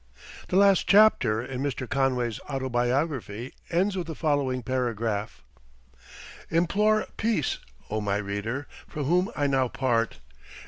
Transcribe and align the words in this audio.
The 0.47 0.55
last 0.55 0.87
chapter 0.87 1.45
in 1.45 1.61
Mr. 1.61 1.87
Conway's 1.87 2.39
Autobiography 2.49 3.53
ends 3.69 3.95
with 3.95 4.07
the 4.07 4.15
following 4.15 4.63
paragraph: 4.63 5.43
Implore 6.49 7.05
Peace, 7.17 7.59
O 7.91 8.01
my 8.01 8.17
reader, 8.17 8.65
from 8.87 9.03
whom 9.03 9.31
I 9.35 9.45
now 9.45 9.67
part. 9.67 10.19